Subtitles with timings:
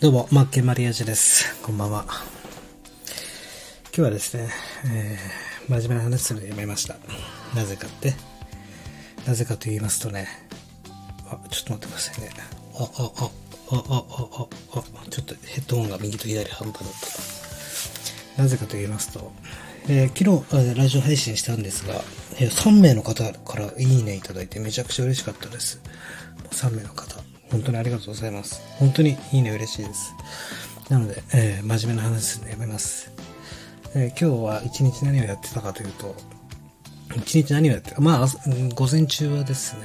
[0.00, 1.60] どうも、マッケンマリアジュです。
[1.62, 2.04] こんばんは。
[2.04, 2.16] 今
[3.94, 4.50] 日はですね、
[4.92, 6.96] えー、真面目な話するのやめました。
[7.54, 8.12] なぜかって？
[9.26, 10.28] なぜかと言いますとね、
[11.30, 12.30] あ、ちょっと待ってくださいね。
[12.78, 12.86] あ、あ、
[13.16, 13.30] あ、あ、
[13.70, 16.92] あ、あ、あ、あ、ちょっとヘッドホンが右と左半端だっ
[18.36, 18.42] た。
[18.42, 19.32] なぜかと言いますと、
[19.88, 21.94] えー昨日、ラジオ配信したんですが、
[22.38, 25.80] えー3名の方からいいねいただいてめちゃくちゃ嬉しかったです。
[26.50, 27.16] 3名の方、
[27.50, 28.62] 本当にありがとうございます。
[28.78, 30.14] 本当にいいね嬉しいです。
[30.88, 33.12] なので、えー真面目な話するのやめます。
[33.94, 36.14] えー今日は一日何をやってたかというと、
[37.16, 38.26] 一日何をやってたまあ、
[38.74, 39.82] 午前中はですね、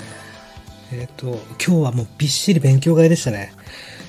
[0.94, 3.54] えっ、と、今日はもうびっしり勉強会でしたね。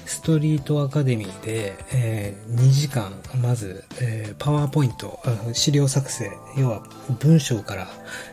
[0.04, 5.20] ストリートアカデミーで、えー2時間、まず、えーパワーポイント、
[5.52, 6.82] 資料作成、要は
[7.20, 7.88] 文章から、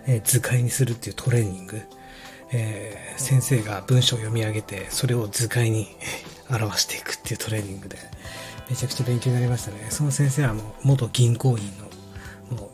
[0.07, 1.81] えー図解にするっていうトレーニング。
[2.51, 5.89] えー先生が文章を読み上げて、それを図解に
[6.49, 7.97] 表していくっていうトレーニングで、
[8.69, 9.87] めちゃくちゃ勉強になりましたね。
[9.89, 11.65] その先生はもう元銀行員
[12.51, 12.69] の、もう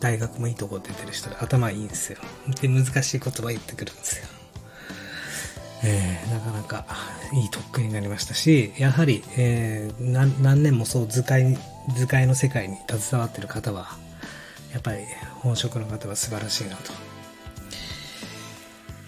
[0.00, 2.18] 大学もいいとこ出てる人で頭いいんですよ。
[2.62, 4.26] で、難しい言葉言ってくるんですよ。
[5.82, 6.86] えーなかなか
[7.34, 11.58] いい特訓になりましたし、やはり、えー何何年もそう図解、
[11.94, 13.98] 図解の世界に携わってる方は、
[14.72, 15.00] やっぱり
[15.40, 17.13] 本職の方は素晴らしいなと。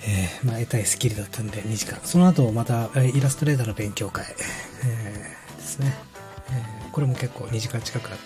[0.08, 1.98] えーまあ、得たいスキルだったんで2時間。
[2.04, 4.24] その後また、イラストレーターの勉強会、
[4.84, 5.94] えーですね。
[6.50, 8.22] えーこれも結構2時間近くあって、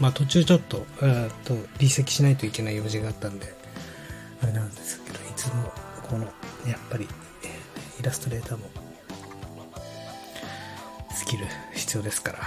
[0.00, 3.54] まあ途中ちょっと、えっと、離席しないといけない用事があったんで、
[4.42, 5.70] あれなんですけど、いつも
[6.08, 6.30] この、や
[6.74, 7.06] っぱり、
[8.00, 8.70] イラストレーターも、
[11.14, 12.38] スキル必要ですから、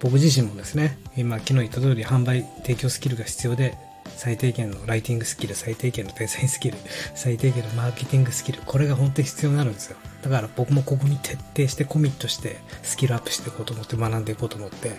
[0.00, 3.76] 僕自身もですね、今昨日言った通り販売提供スキルが必要で、
[4.20, 6.76] 最低限のライティングスキル、最低限のデザインスキル、
[7.14, 9.96] 最低限のマーケティングスキル、これが本当に必要になるんですよ。
[10.20, 14.90] だから僕もここに徹底してコミットして、スキルアップしていこうと思って学んでいこうと思って、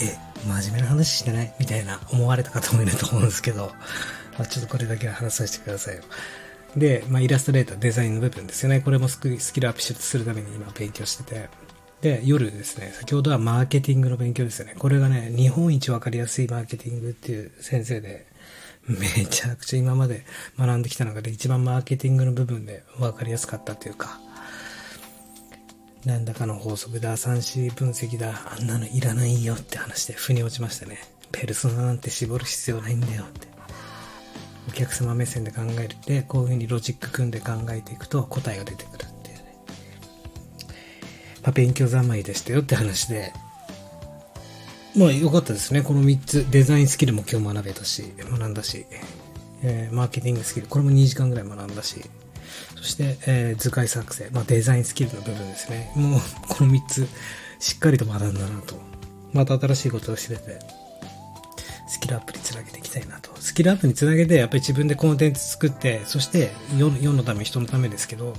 [0.00, 0.16] え、
[0.48, 1.54] 真面目な話してない？
[1.60, 3.70] みたいな思われた方もいると思うんですけど、
[4.36, 6.02] まあ、ちょっとこれだけは話させてくださいよ。
[6.76, 8.80] で、まあ、イラストレーター、デザインの部分ですよね。
[8.80, 11.48] これもスキスキルアップするために今勉強してて。
[12.00, 14.74] で、夜ですね、先ほどはマーケティングの勉強ですよね。
[14.76, 18.29] これがね、日本一わかりやすいマーケティングっていう先生で、
[18.98, 20.24] めちゃくちゃ今まで
[20.58, 24.20] 学んできた中で一番マーケティングの部分でわかりやすかったというか、
[26.04, 30.98] なんだかの法則だ、算子分析だ、あんなのいらないよって話で腑に落ちましたね。
[31.30, 33.48] ペルソナなんて絞る必要ないんだよって。
[34.68, 39.44] お客様目線で考えるって、こういうふうにロジック組んで考えていくと答えが出てくるっていうね。
[41.42, 43.32] まあ、勉強三昧でしたよって話で、
[44.96, 45.82] まあ良かったですね。
[45.82, 48.86] この3つ、デザインスキルも今日学べたし、学んだし、
[49.62, 52.00] えーマーケティングスキル、これも2時間ぐらい学んだし、
[52.76, 55.92] そして、えー図解作成、まあデザインスキルの部分ですね。
[55.94, 57.08] もう、この3つ、
[57.60, 58.80] しっかりと学んだなと。
[59.32, 60.58] また新しいことを知れて、
[61.88, 63.30] スキルアップにつなげていきたいなと。
[63.40, 68.34] スキルアップにつなげて、やっぱり自分でコンテンツ作って、そして世世のため、人のためですけど、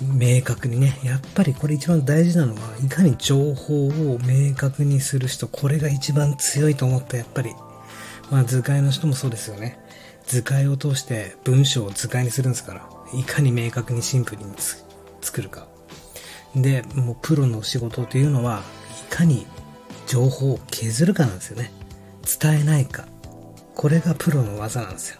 [0.00, 7.54] 明確にね、やっぱりこれ一番大事なのは、いかに情報を明確にする人、これが一番強いと思った、やっぱり。
[8.30, 9.78] まあ図解の人もそうですよね。
[10.26, 12.88] 図解を通して文章を図解にするんですから、
[13.18, 14.52] いかに明確にシンプルに
[15.20, 15.66] 作るか。
[16.54, 18.62] で、もうプロの仕事というのは、
[19.10, 19.46] いかに
[20.06, 21.72] 情報を削るかなんですよね。
[22.40, 23.06] 伝えないか。
[23.74, 25.18] これがプロの技なんですよ。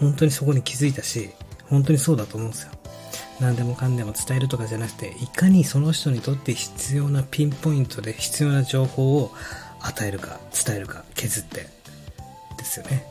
[0.00, 1.30] 本当にそこに気づいたし、
[1.64, 2.72] 本当にそうだと思うんですよ。
[3.40, 9.32] 何でもかんでも伝えるとかじゃなくて、いかにその人にとって必要なピンポイントで必要な情報を
[9.80, 11.66] 与えるか、伝えるか、削って。
[12.56, 13.04] ですよね。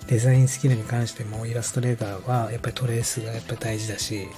[0.00, 0.06] うん。
[0.06, 4.28] デザインスキルに関しても、イラストレーターはやっぱりトレースがやっぱ大事だし、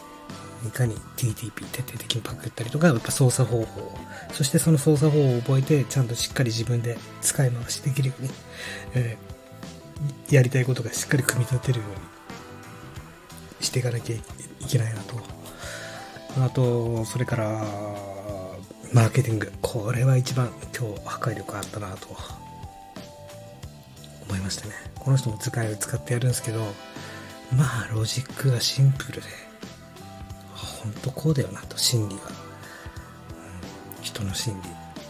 [0.67, 3.99] いかに TTP 徹底的にパクったりとか、やっぱ操作方法。
[4.33, 8.31] そしてその操作方法を覚えて、ちゃんとしっかり自分で使い回しできるように、
[8.95, 9.35] えー
[10.31, 12.14] やりたいことがしっかり組み立てるように
[13.75, 14.21] していかなきゃい
[14.69, 15.17] けないなと。
[16.41, 17.65] あと、それから、
[18.93, 19.53] マーケティング。
[19.63, 22.09] これは一番今日破壊力あったなと
[24.29, 24.75] 思いましたね。
[24.95, 26.61] この人も図解を使ってやるんですけど、
[27.57, 29.23] まあ、ロジックがシンプルで、
[30.55, 32.23] 本当こうだよなと、心理が。
[34.03, 34.55] 人の心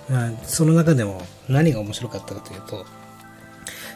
[0.08, 0.14] 理。
[0.14, 2.86] まあ、その中でも何が面白かったかというと、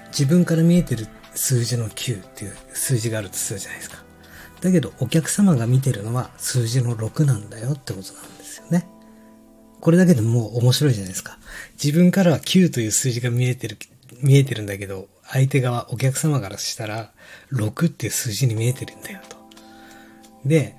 [0.08, 3.97] 自分から見えてる数字の9っていう数字があるとするじゃないですか。
[4.60, 8.88] だけど、お客様が見てるのは数字の6なんだよってことなんですよね。
[9.81, 11.38] これだけでもう面白いじゃないですか。
[11.82, 13.78] 自分からは9という数字が見えてる、
[14.20, 17.12] 見えてるんだけど、相手側、お客様からしたら、
[17.52, 19.37] 6っていう数字に見えてるんだよと。
[20.44, 20.76] で、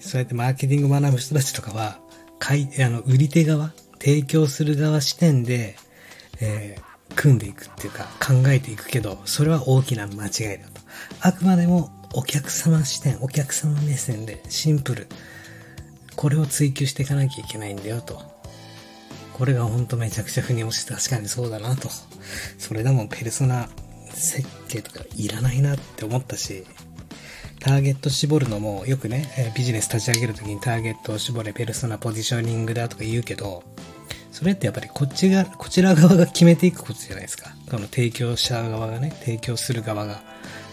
[0.00, 1.98] そうやってマーケティングを学ぶ人たちとかは、
[2.38, 5.76] 買い、あの、売り手側、提供する側視点で、
[6.40, 10.80] えー、組んでいくっていうか考えていくけど、それは大きな間違いだと。
[11.20, 15.06] あくまでもお客様視点、お客様目線でシンプル。
[16.14, 18.20] これを追求していかなきゃいけないんだよと。
[19.32, 21.88] これがほんとめちゃくちゃ腑に落ちて確かにそうだなと。
[22.58, 23.68] それでもペルソナ
[24.10, 26.66] 設計とかいらないなって思ったし、
[27.60, 33.62] ターゲット絞るのもよくね、ビジネス立ち上げるときにターゲットを絞れ、ペルソナポジショニングだとか言うけど、
[34.32, 37.54] それってやっぱりこっちが、こちら側が決めていくことじゃないですか。
[37.70, 40.22] この提供者側がね、提供する側が。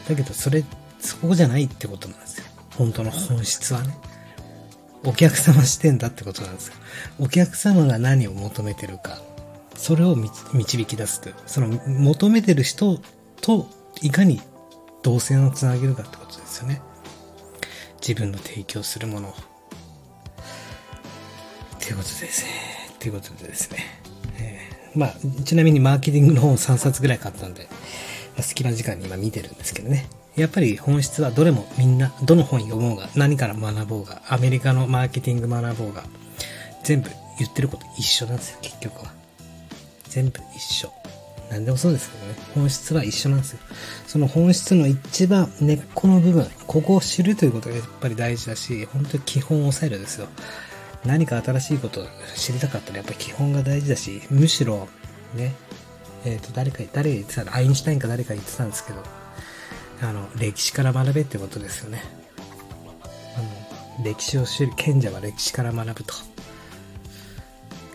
[0.10, 2.46] だけどそれって、そこじゃないってことなんですよ。
[2.78, 3.98] 本当の本質はね。
[5.04, 6.74] お客様視点だってことなんですよ。
[7.20, 9.22] お客様が何を求めてるか。
[9.76, 11.36] それを導き出すという。
[11.46, 13.00] その求めてる人
[13.42, 13.70] と
[14.02, 14.42] いかに
[15.04, 16.82] 動線をつなげるかってことですよね。
[18.02, 19.34] 自分の提供するものを。
[21.80, 22.50] ということですね。
[23.00, 23.78] ということでですね。
[24.38, 25.14] えー、まあ、
[25.46, 27.68] ちなみにマーケティングの本3冊ぐらい買ったんで、
[28.36, 30.08] まあ隙間時間に今見てるんですけどね。
[30.36, 36.04] やっぱり本質はどれもみんな、どの本読もうが、何から学ぼうが、アメリカのマーケティング学ぼうが、
[36.84, 39.12] 全部言ってること一緒なんですよ、結局は。
[40.06, 40.92] 全部一緒。
[41.50, 42.36] 何でもそうですけどね。
[42.54, 43.60] 本質は一緒なんですよ。
[44.08, 50.28] その本質の一番根っこの部分、ここを知るということがやっぱり大事だし、本当に基本を抑えるですよ。
[51.06, 52.06] 何か新しいことを
[52.36, 54.88] 知りたかったらやっぱり基本が大事だし、むしろ、
[55.34, 55.56] ね、
[56.26, 57.56] えっ、ー、と、誰か、誰が言ってたの？
[57.56, 59.04] アインシュタインか誰か言ってたんですけど、
[60.02, 62.04] あの、歴史から学べってことですよね。
[63.36, 66.14] あの、歴史を知る、賢者は歴史から学ぶと。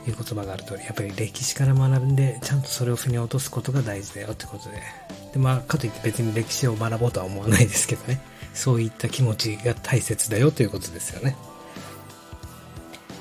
[0.07, 4.83] いう言葉がある通り、やっぱり歴史から学んで、ちゃんとそれを腑に落とすことが大事だよってことで。
[5.33, 8.21] で、まあ、かといって別に歴史を学ぼうとは思わないですけどね。
[8.53, 11.37] そういった気持ちが大切だよということですよね。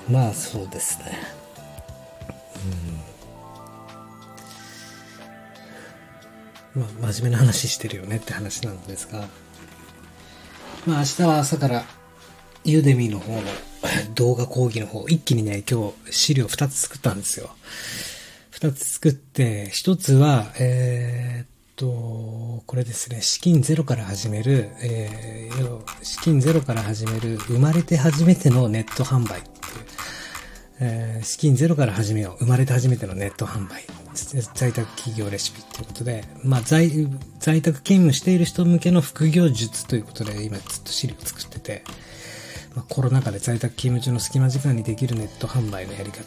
[0.10, 1.43] まあ、そうですね。
[6.75, 9.28] まあ、真面目な話してるよねって話なんですが。
[10.86, 11.86] まあ、明日は朝から
[12.66, 13.42] ユーデミーの方の
[14.16, 17.50] 動画講義の方、一気にね、今日資料2つ作ったんですよ。
[18.52, 29.54] 2つ作って、1つは、えー、っと、これですね、資金ゼロから始める、えー、資金ゼロから始める、生まれて初めてのネット販売っていう、
[30.80, 33.86] えー、資金ゼロから始めよう、生まれて初めてのネット販売。
[34.13, 36.89] 在宅企業レシピっていうことで、まあ在、
[37.39, 41.83] 在宅勤務している人向けの副業術ということで、今ずっと資料作ってて、
[42.75, 46.24] まあ、コロナ禍で在宅勤務中の隙間時間にできるネット販売のやり方。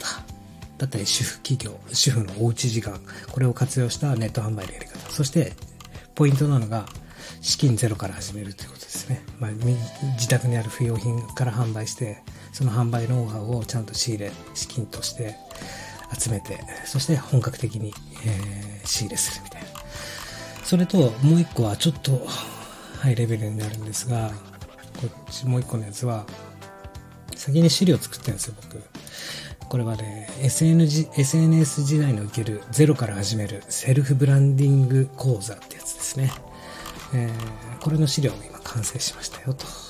[0.78, 3.00] だったり、主婦企業、主婦のおうち時間。
[3.32, 5.10] これを活用したネット販売のやり方。
[5.10, 5.54] そして、
[6.14, 6.86] ポイントなのが、
[7.40, 9.24] 資金ゼロから始めるということですね。
[9.38, 12.22] まあ、自宅にある不要品から販売して、
[12.52, 15.36] その販売ノウハウをちゃんと仕入れ、資金として
[16.19, 17.93] 集めて、そして本格的に、
[18.25, 19.69] えー、仕入れするみたいな。
[20.64, 22.26] それと、もう一個はちょっと
[23.00, 24.31] ハイレベルになるんですが、
[25.00, 26.26] こっちもう一個のやつは、
[27.37, 28.82] 先に資料作ってるんですよ、僕。
[29.69, 30.81] これはね、SN
[31.17, 36.31] SNS 時代におけるゼロから始めるセルフブランディング講座ってやつですね。
[37.14, 39.85] えー、これの資料も今完成しましたよと。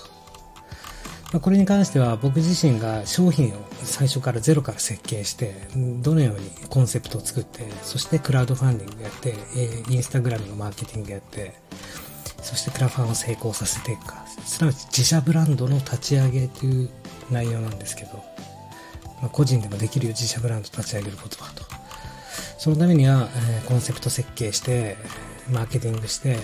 [1.32, 9.34] まあ、これに関しては僕自身が商品を最初からゼロから設計して、どのようにコンセプトを作って、そしてクラウドファンディングやって、
[9.90, 11.54] インスタグラムのマーケティングやって、
[12.42, 16.90] そしてクラファンを成功させていくか、すなわち自社ブランドの立ち上げという
[17.30, 18.24] 内容なんですけど、
[19.20, 21.64] まあ、個人でもできるよ自社ブランド立ち上げることはと。
[22.58, 24.96] そのためには、えー、コンセプト設計して、
[25.50, 26.38] マーケティングして、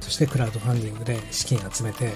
[0.00, 2.12] そしてクラウドファンディングで資金集めて、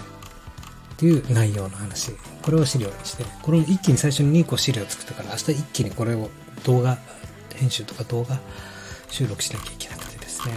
[1.02, 2.12] ていう内容の話。
[2.42, 6.30] これを資料にして、これを一気に最初に2個資料作ったから、明日一気にこれを
[6.64, 6.96] 動画、
[7.56, 8.38] 編集とか動画
[9.10, 10.54] 収録しなきゃいけなくてですね。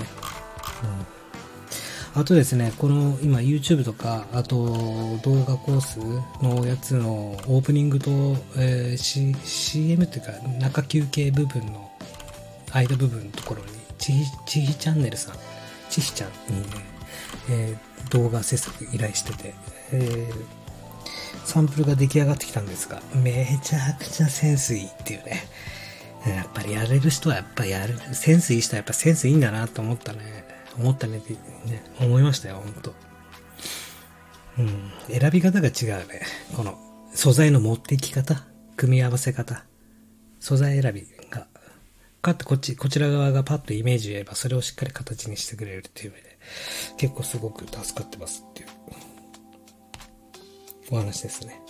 [0.83, 1.15] うん
[2.17, 4.55] あとですね、この今 YouTube とか、あと
[5.21, 5.99] 動画コース
[6.41, 8.09] のやつのオープニングと、
[8.55, 11.91] えー、C、CM っていうか中休憩部分の
[12.71, 15.35] 間部分のところに、ちひ、ちひチャンネルさん、
[15.89, 16.94] ちひちゃんにね、
[17.49, 19.53] えー、動画制作依頼してて、
[19.91, 25.47] えー、サンプルが出来上がってきたんですが、めちゃくちゃセンスいいっていうね。
[26.25, 30.45] やっぱりやれる人はやっぱやる、センスいい人はやっぱセンスいいんだなと思ったね。
[30.77, 32.93] 思ったねってね、思いましたよ、ほんと。
[34.57, 34.91] うん。
[35.07, 36.21] 選び方が違うね。
[36.55, 36.77] この
[37.13, 38.43] 素材の持ってき方、
[38.75, 39.63] 組み合わせ方、
[40.39, 41.07] 素材選び、
[42.25, 46.39] かってこっち、こちら側がパッとイメージ言えば、それをしっかり形にしてくれるっていう意味で、
[46.97, 48.67] 結構すごく助かってますっていう、
[50.89, 51.61] お話ですね。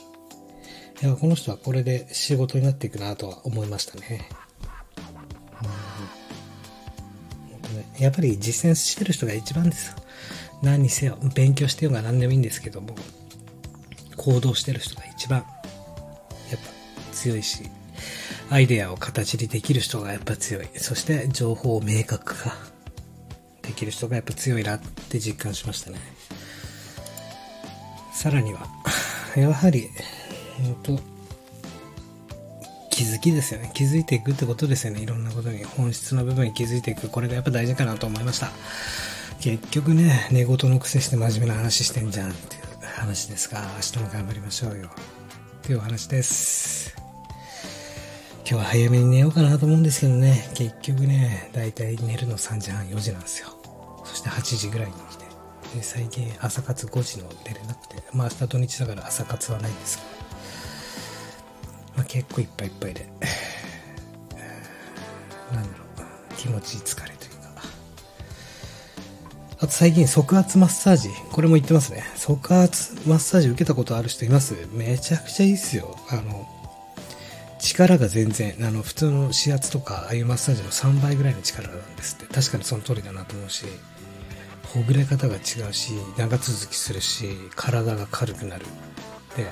[1.01, 4.29] いや、この人はこれで仕事になっていくなとは思いましたね。
[7.99, 9.93] やっぱり実践してる人が一番です。
[10.61, 12.95] 何にせよ、勉強してようが何でもいいんですけども、
[14.15, 15.45] 行動してる人が一番、やっ
[16.51, 17.69] ぱ強いし、
[18.49, 20.67] アイデアを形にできる人がやっぱ強い。
[20.75, 22.55] そして情報を明確化
[23.61, 25.97] できる人がやっぱ強いなって実感しましたね。
[28.13, 28.67] さらには、
[29.35, 29.89] やはり、
[30.57, 31.15] 本当
[32.89, 33.71] 気づきですよね。
[33.73, 35.01] 気づいていくってことですよね。
[35.01, 37.09] いろんなことに本質の部分に気づいていく。
[37.09, 38.51] これがやっぱ大事かなと思いました。
[39.41, 42.61] 結局ね、寝言の癖して真面目な話してんじゃんっていう
[42.95, 44.87] 話ですが、明日も頑張りましょうよ。
[44.87, 47.04] っていうお話です。
[48.47, 53.49] 今日は早めに寝ようかなと思うんですけどね、結局ね、だいたい寝るの3時半、4時なんですよ。
[54.03, 55.25] そして8時ぐらいに来て。
[55.75, 60.03] で最近朝活5時の寝れなくて、まあ明日土日だから朝活はないんですが、
[61.97, 63.07] まあ、結構いっぱいいっぱいで、
[65.51, 67.63] なんだろう、気持ちいい疲れというか。
[69.57, 72.03] あと最近即圧マッサージ、これも言ってますね。
[72.15, 74.53] 即圧マッサージ受けたことある人います？
[74.71, 75.97] めちゃくちゃいいっすよ。
[76.09, 76.47] あの、
[77.75, 82.33] 力が全然、あの、普通の指圧とか、ああいうマッサージの3倍ぐらいの力なんですって。
[82.33, 83.65] 確かにその通りだなと思うし、
[84.73, 88.65] ほぐれ方が違うし、長続きするし、体が軽くなる。
[89.35, 89.51] で、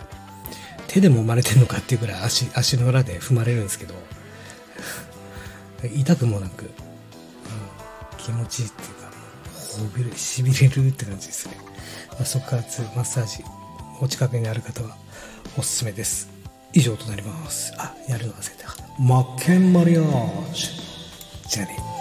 [0.87, 3.93] 手で揉まれてるのかっていうぐらい足、足の裏で踏まれるんですけど、
[5.93, 6.69] 痛くもなく、うん、
[8.17, 9.11] 気持ちいいっていうか、
[9.77, 11.57] ほぐれ、痺れるって感じですね。
[12.11, 13.43] まあ、即圧マッサージ、
[13.99, 14.95] お近くにある方は
[15.57, 16.32] おすすめです。
[16.73, 17.71] 以上となります。
[17.77, 18.75] あ、やるの忘れた。
[18.99, 21.47] マッケンマリアージュ。
[21.47, 21.92] じゃあね。